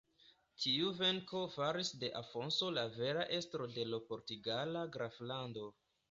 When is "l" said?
3.91-3.99